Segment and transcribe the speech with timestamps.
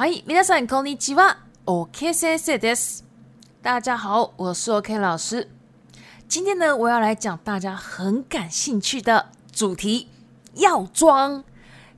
[0.00, 1.38] 嗨，皆さんこんにちは。
[1.66, 3.04] OK 先生です。
[3.62, 5.50] 大家好，我是 OK 老师。
[6.28, 10.08] 今天呢，我要来讲大家很感兴趣的主题——
[10.54, 11.44] 药妆。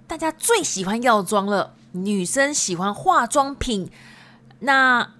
[0.06, 3.90] 大家最喜欢药妆了，女生喜欢化妆品，
[4.60, 5.14] 那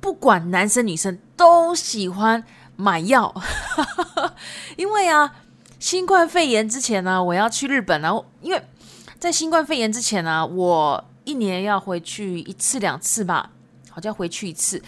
[0.00, 2.44] 不管男生女生都喜欢
[2.76, 3.34] 买药，
[4.76, 5.34] 因为啊，
[5.80, 8.62] 新冠肺炎之前呢，我要去日本，然后因为
[9.18, 13.49] 在新冠肺炎之前呢，我 一年要回去一次两次吧，
[13.89, 14.81] 好像回去一次。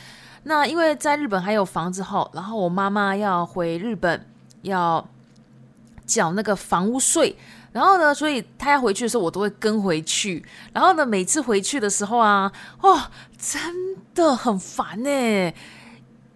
[0.44, 4.26] 那因为在日本还有房子后，然后我妈妈要回日本
[4.62, 5.04] 要
[6.06, 7.36] 缴那个房屋税，
[7.72, 10.46] 然后呢，所以她要回去的时候，我都会跟回去。
[10.72, 13.10] 然后呢，每次回去的时候啊，哇，
[13.40, 13.60] 真
[14.14, 15.54] 的很烦呢，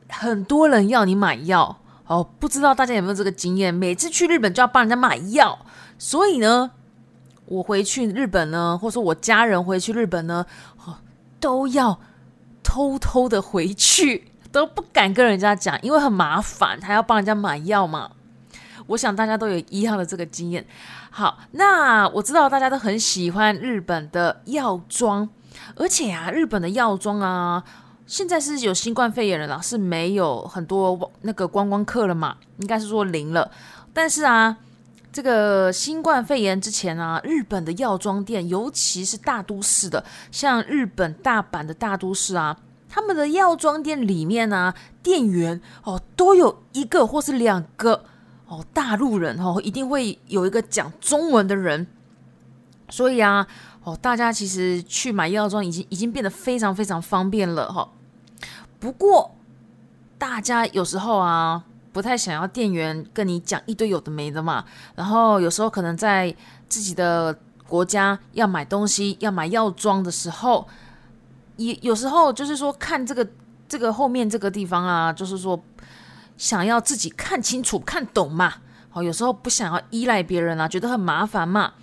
[0.10, 3.72] 很多人要你买药哦，不知道大家有没有这个经验？
[3.72, 5.60] 每次去日本就要帮人家买药，
[5.98, 6.72] 所以呢。
[7.50, 10.46] 我回去日本呢，或者说我家人回去日本呢，
[11.40, 12.00] 都要
[12.62, 18.12] 偷偷的回去， 都不敢跟人家讲，因为很麻烦，还要帮人家买药嘛。
[18.86, 20.64] 我想大家都有一样的这个经验。
[21.10, 25.28] 好，那我知道大家都很喜欢日本的药妆，
[25.76, 27.64] 而且啊，日本的药妆啊，
[28.06, 33.50] 现在是有新冠肺炎了啦，是没有很多那个观光客了嘛，应该是说零了。
[33.92, 34.58] 但是啊。
[35.20, 48.06] 这个新冠肺炎之前啊，日本的药妆店，尤其是大都市的，像日本大阪的大都市啊，他们的药妆店里面呢，店员哦都有一个或是两个
[48.48, 51.86] 哦大陆人哦，一定会有一个讲中文的人，
[52.88, 53.46] 所以啊
[53.84, 57.92] 哦，大家其实去买药妆已经已经变得非常非常方便了哈。
[58.80, 59.36] 不过
[60.18, 61.66] 大家有时候啊。
[61.92, 64.64] 不太想要店员跟你讲一堆有的没的嘛，
[64.96, 66.34] 然后有时候可能在
[66.68, 67.36] 自己的
[67.68, 70.68] 国家要买东西、要买药妆的时候，
[71.58, 73.28] 也有时候就是说看这个
[73.68, 75.60] 这个后面这个地方啊，就是说
[76.38, 78.54] 想要自己看清楚、看懂嘛。
[78.90, 81.74] 好，有时候不想要依赖别人啊，觉得很麻烦嘛，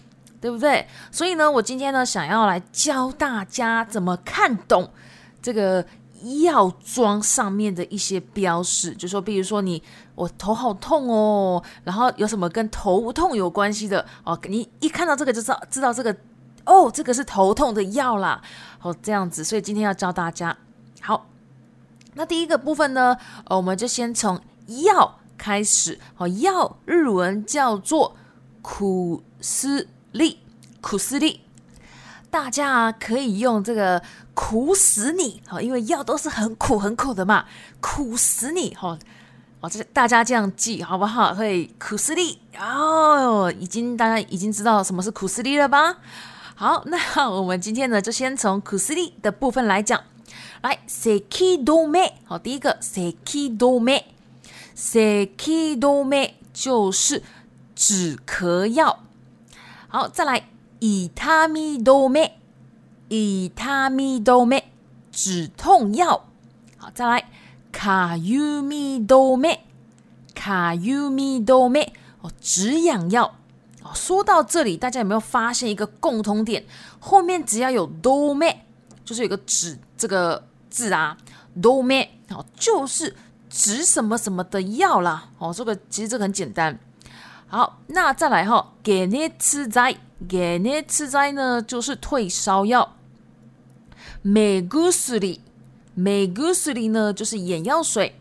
[0.41, 0.87] 对不对？
[1.11, 4.91] 所以呢，我今天呢想要来教大家怎么看懂
[5.43, 5.84] 这个。
[6.42, 9.82] 药妆上面的一些标识，就说，比如说你
[10.14, 16.16] 我头好痛哦，然后有什么跟头痛有关系的哦，你一看到这个就知道知道这个
[16.64, 18.42] 哦，这个是头痛的药啦，
[18.82, 20.56] 哦这样子，所以今天要教大家。
[21.00, 21.26] 好，
[22.14, 23.16] 那第一个部分呢，
[23.47, 24.41] 呃我们就先从
[24.84, 25.98] 药开始。
[26.16, 28.16] 哦，药日文叫做
[28.62, 30.41] 苦斯利，
[30.81, 31.43] 苦斯利。
[32.37, 34.03] 大家可以用这个
[34.35, 37.47] 苦死你，好，因为药都是很苦很苦的嘛，
[37.81, 38.99] 苦死你，好，
[39.61, 41.35] 哦，这大家这样记好不好？
[41.35, 45.97] 会苦死你，哦，已经大家已经知道什么是苦死你了吧？
[46.55, 49.99] 好，那我们今天呢，就先从苦死你的部分来讲，
[50.61, 57.23] 来，seki do me，好，第一个 seki do me，seki do me 就是
[57.75, 58.99] 止咳药，
[59.89, 60.51] 好，再来。
[60.78, 62.38] 以他咪多咩？
[63.09, 64.70] 以他咪多咩？
[65.12, 66.26] 止痛药。
[66.76, 67.31] 好，再来
[67.72, 69.64] 卡尤咪多咩？
[70.34, 71.92] 卡尤咪多咩？
[72.20, 73.34] 哦，止痒药。
[73.82, 76.64] 哦，说到这里，大家有没有发现一个共通点？
[76.98, 78.66] 后面只要有多咩，
[79.04, 81.16] 就是有个止这个字啊，
[81.62, 83.14] 多咩，哦，就是
[83.48, 85.31] 止什么什么的药啦。
[85.38, 86.78] 哦，这个其实这个很简单。
[87.49, 89.97] 好，那再来哈，给你吃在。
[90.27, 92.97] 给你吃在呢，就是退烧药。
[94.23, 95.43] 美古斯里，
[95.93, 98.19] 美古斯里呢，就是眼药水。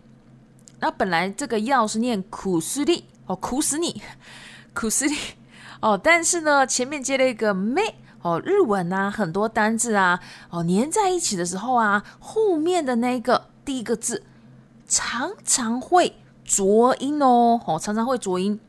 [0.82, 4.02] 那本来这个药是念苦斯利哦，苦死你，
[4.74, 5.16] 苦斯利
[5.80, 5.98] 哦。
[5.98, 14.24] 但是呢，前面接了一个美哦，日文啊，很多单字啊哦，粘在一起的时候啊，后面的那个第一个字
[14.86, 18.60] 常常会浊音哦，哦，常常会浊音。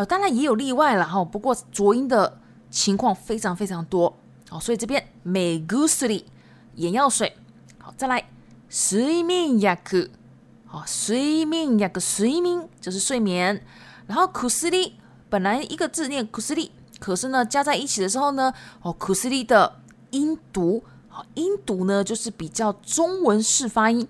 [0.00, 2.40] 呃，当然也有例外了哈，不过浊音的。
[2.70, 4.16] 情况非常非常多，
[4.48, 6.24] 好，所以这边美古斯利
[6.76, 7.36] 眼药水，
[7.78, 8.30] 好，再来
[8.68, 10.08] 睡眠药克，
[10.66, 13.60] 好，睡眠药克睡眠就是睡眠，
[14.06, 14.94] 然后苦斯利
[15.28, 16.70] 本来一个字念苦斯利，
[17.00, 19.80] 可是呢加在一起的时候呢，哦，苦斯利的
[20.12, 24.06] 音读，好，音读呢就是比较中文式发音，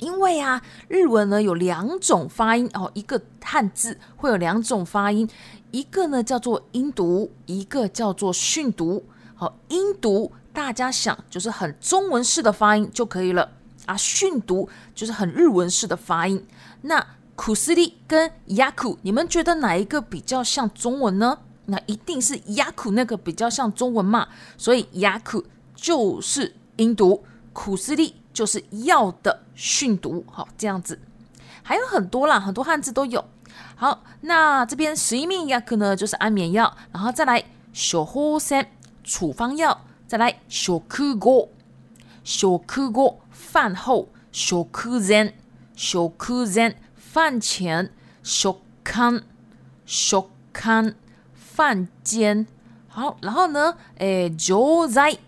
[0.00, 5.28] 因为啊日文呢有两种发音哦，一个汉字会有两种发音。
[5.70, 9.04] 一个呢叫做音读，一个叫做训读。
[9.36, 13.52] 好，音读大家想就是很中文式的发音就可以了
[13.86, 16.44] 啊，训读就是很日文式的发音。
[16.82, 17.06] 那
[17.36, 21.38] 苦斯利跟雅苦，你们觉得哪一个比较像中文呢？
[21.66, 24.26] 那一定是雅苦那个比较像中文嘛，
[24.58, 25.44] 所以雅苦
[25.76, 30.98] 就是音读，苦斯利就是药的训读，好这样子，
[31.62, 33.22] 还有很多啦，很多汉字都有。
[33.76, 37.44] 好，那这边十一命药呢，就是安眠药，然后再来
[37.74, 38.66] 小呼三
[39.04, 41.50] 处方药，再来小苦果，
[42.24, 45.34] 小苦果饭后，小苦前，
[45.76, 47.92] 小苦前饭前，
[48.22, 49.20] 小康，
[49.84, 50.94] 小康
[51.34, 52.46] 饭间。
[52.88, 55.18] 好，然后呢，诶，就在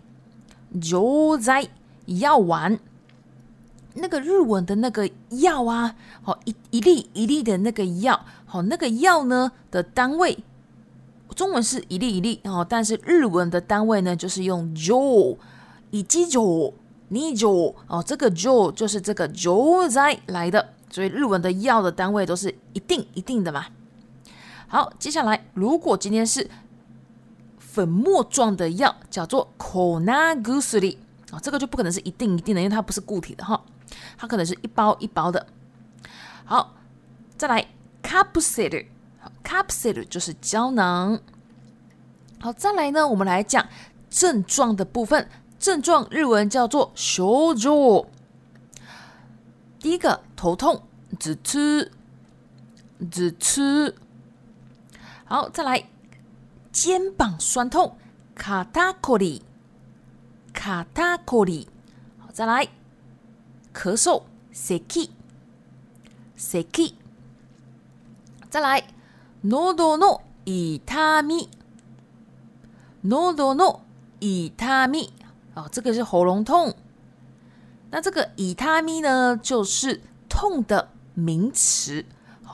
[0.80, 1.68] 就在
[2.06, 2.80] 药丸，
[3.94, 10.38] 那个日文的那个药啊，好一一粒一粒的那个药，好那个药呢的单位，
[11.34, 15.36] 中文是一粒一粒哦，但是日文的单位呢就是用 jo，
[15.90, 16.72] 以及 jo，
[17.08, 23.66] 你 jo 哦，这个 jo 就是这个就在来的，所以日文的药的单位都是一定一定的嘛。
[24.68, 26.50] 好，接下来如果今天是。
[27.74, 30.94] 粉末状的药叫做 konagusuri
[31.30, 33.58] 啊，这个就不可能是一定一定的，因为它不是固体的哈，
[34.17, 35.47] 它可能是一包一包的。
[36.45, 36.75] 好，
[37.37, 37.65] 再来
[38.03, 41.19] capsule，capsule 就是胶囊。
[42.39, 43.67] 好，再来呢，我们来讲
[44.09, 45.29] 症状的部分，
[45.59, 48.07] 症状日文叫做 shojo。
[49.79, 50.83] 第一个头痛，
[51.19, 51.91] 只吃，
[53.11, 53.95] 只吃。
[55.25, 55.83] 好，再来。
[56.69, 57.97] 肩膀酸痛，
[58.35, 59.41] 卡塔コリ，
[60.53, 61.65] 卡塔コリ。
[62.19, 62.67] 好，再来
[63.73, 64.23] 咳嗽，
[64.53, 65.11] せき、
[66.37, 66.95] せき。
[68.49, 68.83] 再来
[69.43, 71.49] 喉の痛み、
[73.03, 73.81] 喉の
[74.19, 75.11] 痛み。
[75.55, 76.75] 哦，这个是喉咙痛。
[77.91, 82.05] 那这个痛み呢，就是痛的名词。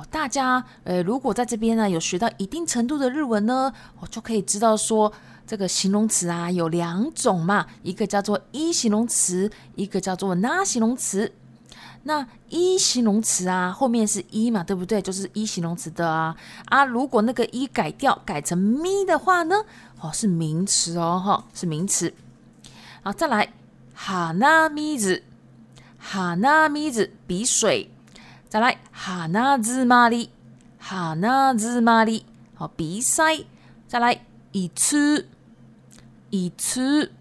[0.09, 5.13] 大家，呃，如果在这边呢有学到一定程度的日文呢，我就可以知道说
[5.48, 11.32] 这个形容词啊有两种嘛，一个叫做一形容词，一个叫做那形容词。
[12.02, 15.00] 那一形容词啊后面是一嘛，对不对？
[15.00, 16.36] 就是一形容词的啊
[16.66, 19.64] 啊，如果那个一改掉改成咪的话呢，
[20.00, 22.12] 哦是名词哦哈，是名词。
[23.02, 23.54] 好，再来
[23.94, 25.22] 哈那咪子，
[25.98, 27.90] 哈那咪子鼻水。
[28.50, 30.30] 再来，哈那兹玛丽，
[30.78, 33.44] 哈那兹玛丽，好鼻塞。
[33.86, 35.28] 再来，一吃，
[36.30, 37.12] 一吃，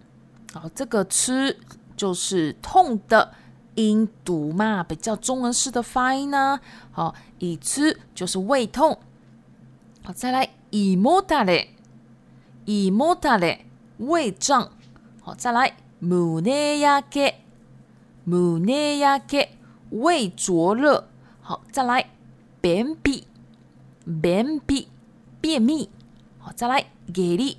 [0.52, 1.58] 好这个吃
[1.96, 3.32] 就是痛的
[3.74, 6.60] 音读嘛，比较中文式的发音呢。
[6.90, 8.98] 好，一吃就是胃痛。
[10.02, 11.74] 好，再来，伊莫达嘞，
[12.64, 13.66] 伊莫达嘞，
[13.98, 14.70] 胃胀。
[15.22, 17.42] 好，再来，母内亚给，
[18.24, 19.56] 母内亚给，
[19.90, 21.08] 胃灼热。
[21.40, 22.10] 好，再来
[22.60, 23.24] 便秘，
[24.20, 24.88] 便秘，
[25.40, 25.90] 便秘。
[26.38, 27.58] 好，再来给力，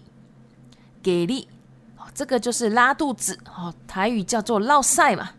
[1.02, 1.48] 给力。
[1.96, 3.40] 好，这个就是拉肚子。
[3.46, 5.32] 哦，台语叫做落塞嘛。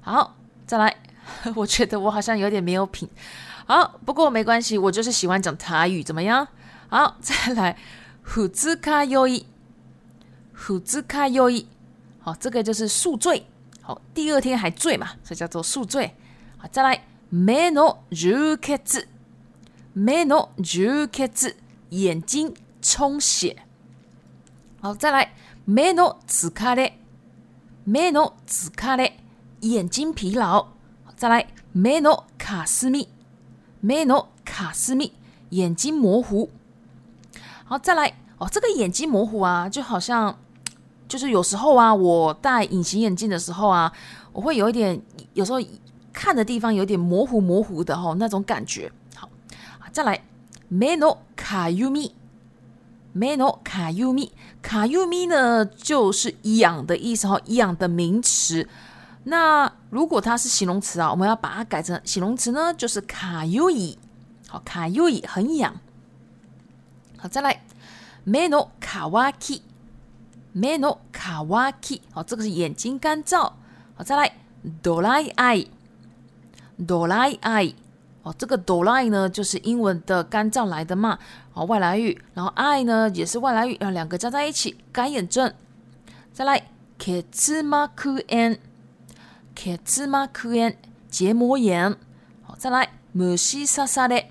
[0.00, 0.36] 好，
[0.66, 0.96] 再来，
[1.56, 3.08] 我觉得我好像有点没有品。
[3.66, 6.48] 好，不过没关系，我就是喜欢讲台语，怎么样？
[6.88, 7.78] 好， 再来，
[8.24, 9.46] 虎子卡优异，
[10.54, 11.68] 虎子卡优异。
[12.20, 13.46] 好，这个就是宿醉。
[13.82, 16.14] 好，第二天还醉嘛，这叫做宿醉。
[16.56, 17.04] 好，再来。
[17.30, 19.06] 目の充血，
[19.92, 21.56] 目の充血，
[21.90, 23.64] 眼睛充血。
[24.81, 25.29] 好，再来，
[25.65, 26.93] 目の疲れ，
[27.85, 29.13] 目の疲れ，
[29.61, 30.67] 眼睛疲劳。
[31.15, 33.07] 再来，目のかすみ，
[33.81, 35.11] 目のかすみ，
[35.49, 36.49] 眼睛模糊。
[37.65, 40.35] 好，再来，哦，这个眼睛模糊啊，就好像，
[41.07, 43.93] 就是有时候啊，我戴隐形眼镜的时候啊，
[44.31, 45.01] 我会有一点，
[45.33, 45.61] 有时候。
[46.15, 48.91] 看的地方有点模糊模糊的哈，那种感觉。
[49.15, 49.27] 好，
[49.91, 50.23] 再来
[54.62, 58.68] ，meno kayumi，meno kayumi，kayumi 呢就是痒的意思哈，痒的名词。
[59.24, 63.96] 那如果它是形容词啊，我们要把它改成形容词呢，就是 kayui。
[64.46, 65.74] 好，kayui 很痒。
[67.18, 67.62] 好，再来
[68.26, 73.52] ，meno kawaki，meno kawaki，好，这个是眼睛干燥。
[73.94, 74.36] 好，再来
[74.82, 75.68] ，dry eye。
[76.86, 77.74] 哆来爱
[78.22, 81.18] 哦，这个哆来呢，就是英文的干燥来的嘛，
[81.58, 85.52] 哦，外来语，然后爱呢也是外来语，然后两个加在一起，干眼症。
[86.32, 90.76] 再来，k t m a k u n，k t m a k u n，
[91.10, 91.96] 结膜炎。
[92.42, 94.22] 好，再来，母西沙沙的，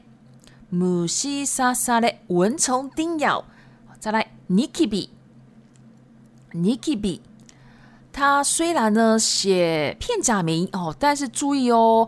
[0.70, 3.44] 母西沙沙的，蚊虫叮咬。
[4.00, 7.20] 再来，nikibi，nikibi，
[8.14, 12.08] 它虽然呢写片假名哦，但是注意哦。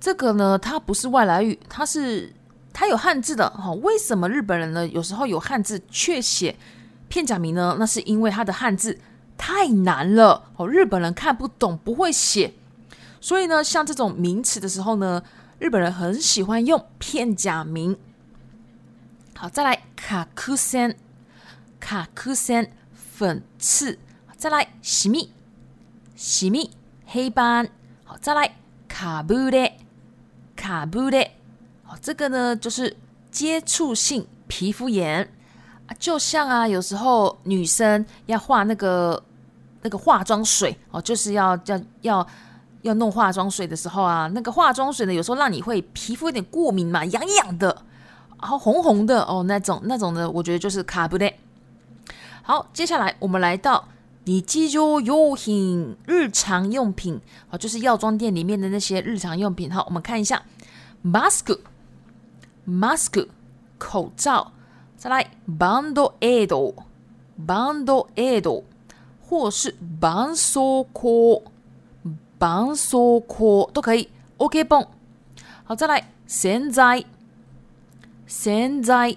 [0.00, 2.32] 这个呢，它不是外来语，它是
[2.78, 3.72] 它有汉字的哈。
[3.72, 6.54] 为什么日本人呢有时候有汉字却写
[7.08, 7.74] 片假名呢？
[7.76, 9.00] 那是因为它的汉字
[9.36, 12.54] 太难了哦，日本人看不懂，不会写。
[13.20, 15.24] 所以呢，像这种名词的时候呢，
[15.58, 17.98] 日本人很喜欢用片假名。
[19.34, 20.96] 好，再来卡库森，
[21.80, 23.98] 卡库森粉刺。
[24.36, 25.32] 再来洗密，
[26.14, 26.70] 洗密
[27.06, 27.68] 黑斑。
[28.04, 28.54] 好，再来
[28.86, 29.78] 卡布雷，
[30.54, 31.37] 卡布雷。
[31.88, 32.94] 好，这个呢就是
[33.30, 35.26] 接触性皮肤炎
[35.86, 39.22] 啊，就像啊，有时候女生要化那个
[39.80, 42.28] 那个化妆水哦，就是要要要。
[42.82, 47.76] 要弄化妆水的时候啊，那个化妆水呢，有时候让你会皮肤有点过敏嘛，痒痒的，
[48.40, 51.40] 然后红红的哦，那种那种的，我觉得就是卡布雷。
[52.40, 53.88] 好，接下来我们来到
[54.24, 59.68] 你基就用品日常用品啊，就是药妆店里面的那些日常用品。
[59.68, 60.40] 好，我们看一下
[61.04, 61.58] mask
[62.68, 63.26] mask
[63.78, 64.52] 口罩，
[64.96, 68.64] 再来 bando edo，bando edo，
[69.26, 71.42] 或是 bansoko。
[72.38, 74.86] 绑锁壳都可以，OK 绷。
[75.64, 77.04] 好，再来，现在，
[78.28, 79.16] 现在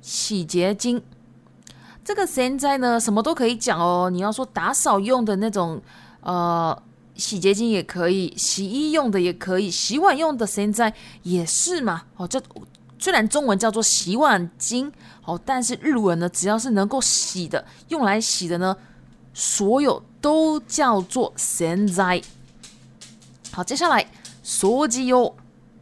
[0.00, 1.02] 洗洁精，
[2.02, 4.08] 这个现在呢，什么都可以讲哦。
[4.10, 5.82] 你要说打扫用的那种，
[6.22, 6.82] 呃，
[7.16, 12.04] 洗洁精也可以，洗衣用的也可以，洗碗用的现在也是嘛。
[12.16, 12.42] 哦，这
[13.03, 14.91] 虽然中文叫做洗碗巾，
[15.23, 18.75] 哦，但是日文呢，只要是能够洗的，用来洗的呢，
[19.33, 22.21] 所有都叫做现在。
[23.51, 24.05] 好，接下来，
[24.43, 25.35] 掃除用，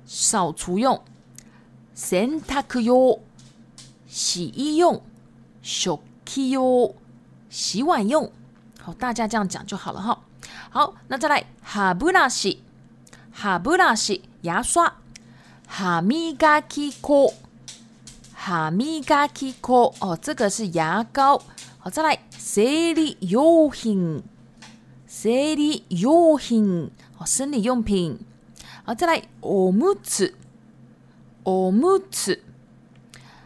[0.06, 1.02] 扫除用，
[1.96, 3.20] 洗濯用，
[4.08, 5.02] 洗衣用，
[5.62, 6.96] 食器用，
[7.50, 8.32] 洗碗用。
[8.80, 10.22] 好，大家这样讲就好了哈。
[10.70, 12.60] 好，那再来，歯ブラシ，
[13.36, 14.94] 歯ブラシ，牙刷，
[15.72, 17.34] 歯磨き粉，
[18.34, 19.92] 歯磨き粉。
[20.00, 21.42] 哦，这个是牙膏。
[21.80, 22.64] 好，再来，生
[22.96, 24.24] 理用品，
[25.08, 26.92] 生理用品。
[27.26, 28.20] 生理用品，
[28.86, 30.36] 好，再来，おむつ，
[31.44, 32.44] おむつ，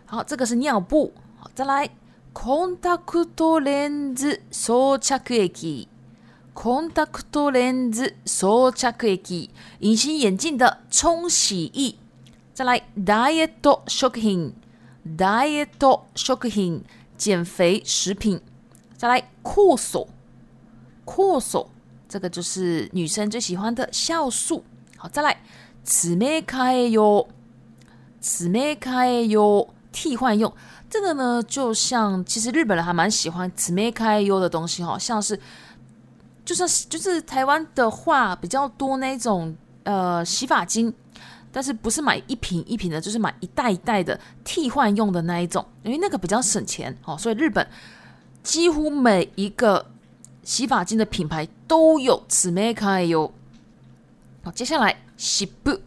[0.06, 1.90] 好，这个是尿布，好，再来，
[2.34, 5.88] コンタクトレンズ装着液，
[6.54, 11.96] コンタクトレンズ装着液，隐形眼镜的冲洗液，
[12.56, 14.54] 再来，ダイエット食品，
[15.18, 16.84] ダイエット食品，
[17.18, 18.42] 减肥食品，
[18.98, 20.08] 再来，酵素，
[21.06, 21.70] 酵素。
[22.10, 24.66] 这个就是女生最喜欢的酵素。
[24.98, 25.42] 好，再来，
[25.82, 27.26] 姊妹开哟，
[28.20, 30.54] 姊妹开哟，替换用。
[30.90, 35.40] 这个呢，就像其实日本人还蛮喜欢姊妹开哟的东西哈，像是，
[36.44, 40.94] 就算就是台湾的话比较多那种呃洗发精，
[41.57, 47.67] 但是不是买一瓶一瓶的，就是买一袋一袋的替换用的那一种，因为那个比较省钱哦，所以日本
[48.43, 49.87] 几乎每一个。
[50.45, 53.33] 洗发精的品牌都有此美开哟。
[54.45, 55.81] 好，接下来洗布，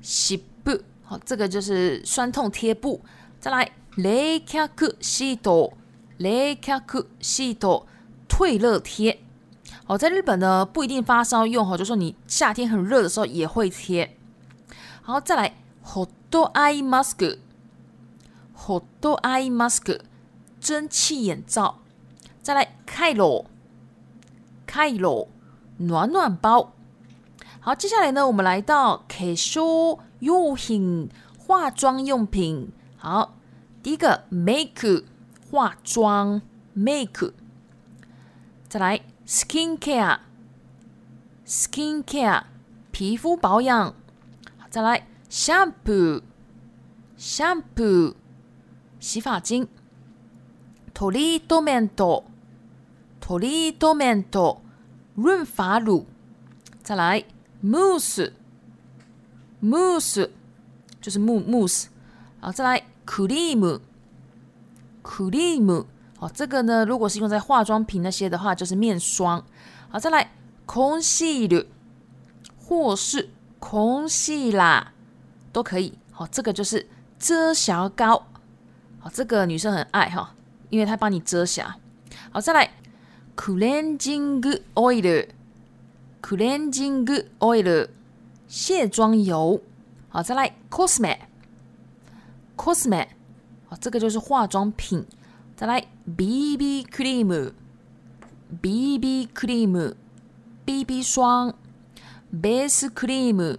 [0.00, 3.02] 洗布，好，这个就是酸痛贴布。
[3.38, 5.76] 再来雷卡克西多，
[6.16, 7.86] 雷卡克西多
[8.26, 9.20] 退热贴。
[9.84, 14.15] 好，在日本呢不一定发烧用哈，就说你夏天很热的时候也会贴。
[15.06, 18.82] 好，再来 hot eye mask，hot
[19.22, 20.00] eye mask
[20.60, 21.78] 蒸汽眼罩。
[22.42, 23.46] 再来开罗。
[24.66, 25.28] 开喽，
[25.76, 26.72] 暖暖包。
[27.60, 31.08] 好，接下来呢，我们来到 K 修用品
[31.38, 32.72] 化妆用品。
[32.96, 33.36] 好，
[33.84, 35.04] 第一个 make
[35.48, 37.32] 化妆 make，
[38.68, 40.18] 再来 skin care
[41.46, 42.42] skin care
[42.90, 43.94] 皮肤保养。
[44.75, 46.21] 再来 shampoo
[47.17, 48.15] shampoo
[48.99, 49.67] 洗发精。
[50.93, 52.25] トリートメント
[53.19, 54.61] トリートメント
[55.15, 56.05] 润发乳，
[56.83, 57.23] 再来
[57.63, 58.31] mousse，mousse
[60.99, 61.89] 就是慕慕斯，
[62.39, 63.79] 好，再来 cream，cream
[66.17, 69.43] 好，这个呢，如果是用在化妆品那些的话，就是面霜，
[69.89, 70.31] 好，再来
[70.67, 71.65] concealer
[72.59, 73.29] 或是
[73.66, 74.84] Concealer
[75.52, 76.86] 都可以，好，这个就是
[77.18, 78.26] 遮瑕膏，
[79.00, 80.36] 好，这个女生很爱哈，
[80.70, 81.76] 因为它帮你遮瑕，
[82.30, 82.70] 好，再来。
[83.36, 87.88] cleansing oil，cleansing oil，
[88.48, 89.60] 卸妆油。
[90.08, 93.06] 好，再来 cosme，cosme，
[93.68, 95.04] 好，这个就是化妆品。
[95.54, 101.54] 再来 BB cream，BB cream，BB 霜。
[102.42, 103.58] Base cream，base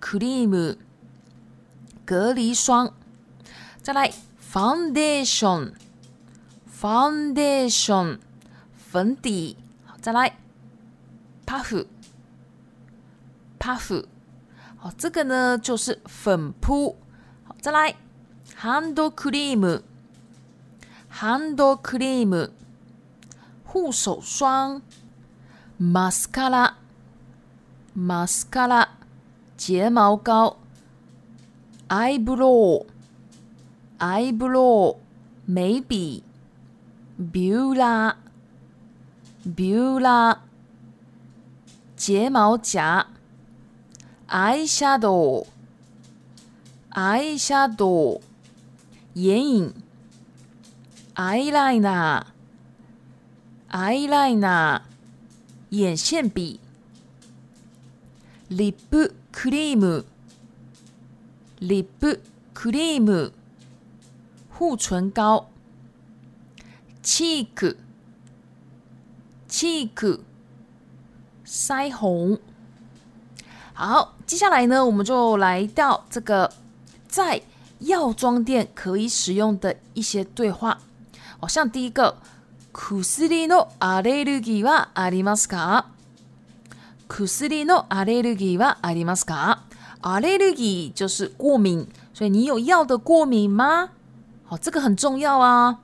[0.00, 0.76] cream，
[2.04, 2.94] 隔离霜。
[3.82, 4.12] 再来
[4.52, 5.72] foundation。
[6.80, 8.20] foundation
[8.72, 10.38] 粉底，好，再来
[11.44, 11.86] puff
[13.58, 14.06] puff，
[14.76, 16.96] 好，这个呢就是粉扑，
[17.42, 17.96] 好，再来
[18.60, 19.82] hand cream
[21.12, 22.50] hand cream
[23.64, 24.80] 护手霜
[25.80, 26.76] マスカラ、
[27.94, 28.96] マスカラ、
[29.56, 30.56] 睫毛膏。
[31.86, 32.92] アイブロウ、
[34.00, 34.98] アイブロ
[35.46, 36.24] ウ、眉筆。
[37.20, 43.08] ビューラー、ビューラー、睫毛夹。
[44.26, 45.46] アイシャドウ、
[46.90, 48.20] アイシャドウ、
[49.14, 49.74] 眼影。
[51.14, 54.97] アイライナー、アイライナー、
[55.70, 56.60] 眼线笔
[58.50, 60.04] ，lip cream
[61.60, 62.18] lip
[62.54, 63.32] cream
[64.50, 65.50] 护唇膏
[67.02, 67.76] ，cheek。
[69.48, 70.20] cheek
[71.46, 72.38] 腮红。
[73.72, 76.52] 好，接下来呢，我们就来到这个
[77.08, 77.40] 在
[77.78, 80.78] 药妆店可以使用的一些对话。
[81.40, 82.18] 哦，像第一个，
[82.72, 85.86] 薬のアレルギーはありますか？
[87.08, 89.60] 薬のアレルギーはありますか？
[90.02, 93.90] アレルギー就是过敏，所以你有药的过敏吗？
[94.44, 95.80] 好，这个很重要啊！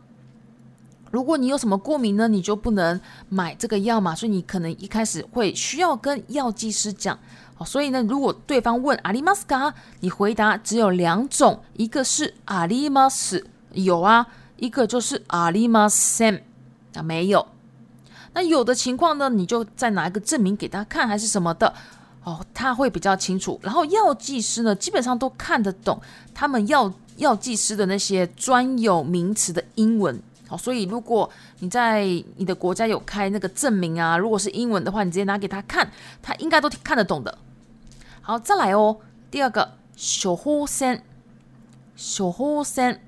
[1.10, 4.14] 如果你有什么过敏呢，你就不能买这个药嘛。
[4.14, 7.18] 所以你可能一开始会需要跟药剂师讲。
[7.54, 14.26] 好，所以呢，如果对方问阿里马斯卡，你回答只有两种，一个是阿里马斯有啊，
[14.56, 16.40] 一个就是阿里马斯
[16.94, 17.46] 啊没有。
[18.32, 21.72] 那有的情况呢，你就再拿一个证明给他看，还是什么的
[22.22, 23.60] 哦，他会比较清楚。
[23.62, 26.00] 然后药剂师呢，基本上都看得懂
[26.34, 26.92] 他们药。
[27.18, 31.30] 药剂师的那些专有名词的英文，好，所以如果
[31.60, 32.02] 你在
[32.34, 35.88] 你的国家有开那个证明啊，如果是英文的话，你直接拿给他看，
[36.20, 37.38] 他应该都看得懂的。
[38.20, 38.98] 好，再来哦，
[39.30, 41.00] 第二个小呼声，
[41.94, 42.98] 小呼声，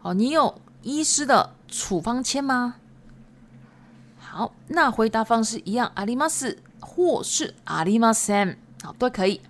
[0.00, 2.76] 好，你有医师的处方签吗？
[4.18, 9.40] 好，那回答方式一样，阿里马斯或是阿里马森，好，都可以。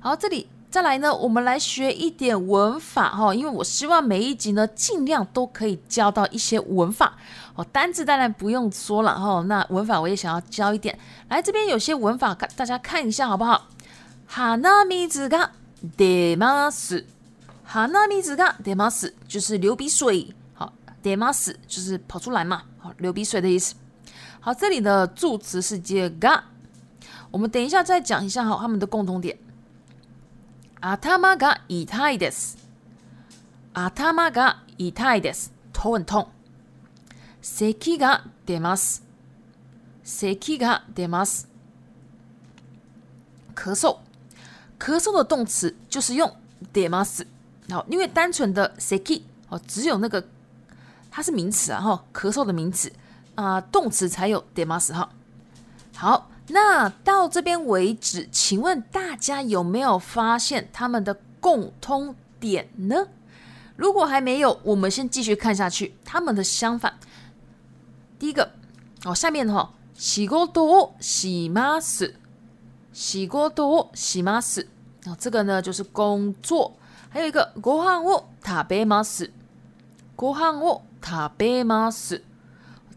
[0.00, 0.48] 好，这里。
[0.70, 7.16] 再来呢，我们来学一点文法哈，因为我希望每一集呢，尽量都可以教到一些文法
[7.54, 7.64] 哦。
[7.70, 10.98] 单字当然不用说了哈，那文法我也想要教一点。
[11.28, 13.68] 来这边有些文法，看大家看一下好不好？
[14.26, 15.52] 哈那米子嘎
[15.96, 16.04] 德
[16.36, 17.06] 马斯，
[17.64, 20.34] 哈那米子嘎德马斯就是流鼻水，
[21.03, 23.75] 好，德马斯就是跑出来嘛，好，流鼻水的意思。
[24.39, 26.45] 好，这里的助词是接嘎，
[27.31, 29.37] 我们等一下再讲一下哈，他们的共同点。
[30.81, 32.57] 頭が痛いです。
[33.73, 35.51] 頭が痛いです。
[35.73, 36.29] 头很痛。
[37.41, 39.03] 咳が出ます。
[40.05, 41.47] 咳が出ます。
[43.53, 43.97] 咳嗽，
[44.79, 46.33] 咳嗽的动词就是用
[46.71, 47.25] 出ます。
[47.69, 50.25] 好，因为单纯的咳哦，只有那个
[51.13, 52.91] 它是名词啊，哈，咳嗽的名词
[53.35, 55.09] 啊，动词才有出ます哈。
[55.95, 56.29] 好。
[56.51, 63.07] 那到这边为止，请问大家有没有发现他们的共通点呢？
[63.75, 65.93] 如果还没有，我们先继续看下去。
[66.03, 66.95] 他们的相反，
[68.17, 68.53] 第一个
[69.05, 72.15] 哦，下面哈，洗锅多洗吗死，
[72.91, 74.67] 洗锅多洗吗死。
[75.05, 76.75] 哦，这个呢就是工作。
[77.11, 79.29] 还有一个ご飯を食べます，
[80.15, 82.21] ご飯を食べます，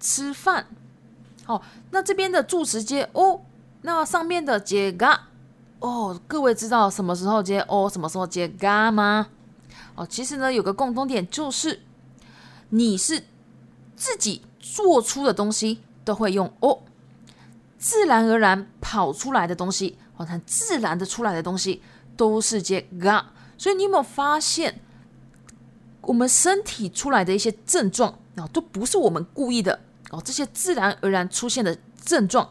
[0.00, 0.66] 吃饭。
[1.46, 3.40] 哦，那这边的助词接哦，
[3.82, 5.28] 那上面的接嘎
[5.80, 9.28] 哦，各位知道什么时候接哦，什么时候接嘎吗？
[9.94, 11.82] 哦，其实呢有个共同点就是，
[12.70, 13.24] 你是
[13.96, 16.80] 自己做出的东西都会用哦，
[17.76, 21.82] 自然而然跑出来的东西，哦，很自然的出来的东西
[22.16, 23.32] 都是接嘎。
[23.58, 24.80] 所以你有没有发现，
[26.07, 29.77] 我们身体出来的一些症状啊，都不是我们故意的。
[30.09, 32.49] 哦，这些自然而然出现的症状，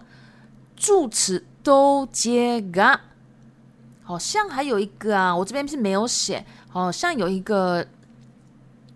[0.77, 3.01] 助词都接嘎。
[4.03, 6.45] 好像还有一个啊，我这边是没有写。
[6.69, 7.87] 好像有一个，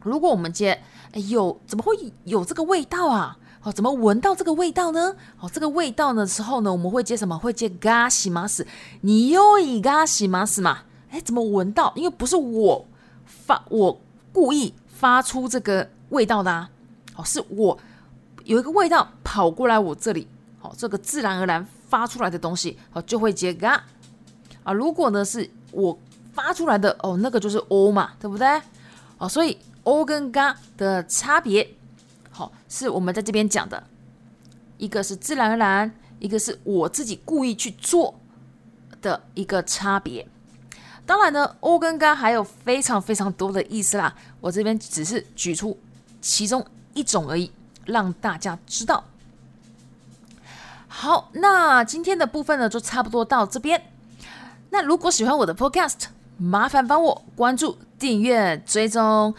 [0.03, 3.38] 如果我们接哎有，怎么会有这个味道啊？
[3.62, 5.16] 哦，怎么闻到这个味道呢？
[5.40, 7.38] 哦，这个味道的时候呢，我们会接什么？
[7.38, 8.66] 会接嘎西马斯？
[9.01, 10.81] 你又以嘎西马斯嘛？
[11.11, 11.94] 哎，怎么闻到？
[11.96, 12.87] 因为不是我
[13.25, 14.01] 发，我
[14.33, 16.71] 故意发出这个味道的啊。
[17.16, 17.79] 哦，是我。
[18.45, 20.27] 有一个味道跑过来我这里，
[20.59, 23.85] 好，这个自然而然发出来的东西，好就会接嘎
[24.64, 24.73] 啊。
[24.73, 25.97] 如果呢是我
[26.33, 28.61] 发出来的哦，那个就是 o 嘛，对不对？
[29.19, 31.77] 哦，所以 O 跟 Ga 的差别，
[32.31, 33.85] 好，是我们在这边讲的，
[34.79, 38.19] 一个是自然而然，一个是我自己故意去做
[39.03, 40.27] 的一个差别。
[41.11, 45.77] 当然呢，O 跟 Ga 还有非常非常多的意思啦，我这边只是举出
[46.20, 47.51] 其中一种而已，
[47.85, 49.03] 让大家知道。
[50.87, 53.90] 好，那今天的部分呢，就差不多到这边。
[54.70, 56.05] 那如果喜欢我的 Podcast，
[56.37, 59.35] 麻烦帮我关注、订阅、追踪，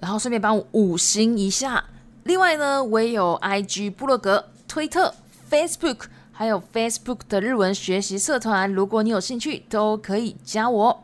[0.00, 1.82] 然后顺便帮我五星一下。
[2.24, 5.14] 另外呢，我也有 IG、部落格、推特、
[5.50, 6.00] Facebook，
[6.37, 8.71] 还有 Facebook 的日文学习社团。
[8.71, 11.03] 如果你有兴趣，都可以加我。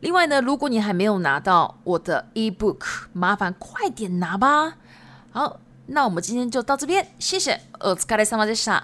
[0.00, 4.76] 另外呢，如果你还没有拿到我的 eBook，麻烦快点拿吧。
[5.32, 7.60] 好，那我们今天就到这边，谢谢。
[7.80, 8.82] お疲れ様でした。